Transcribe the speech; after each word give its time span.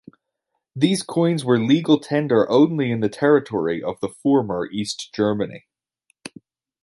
These 0.75 1.03
coins 1.03 1.45
were 1.45 1.59
legal 1.59 1.99
tender 1.99 2.49
only 2.49 2.89
in 2.89 3.01
the 3.01 3.07
territory 3.07 3.83
of 3.83 3.99
the 3.99 4.09
former 4.09 4.65
East 4.71 5.13
Germany. 5.13 5.67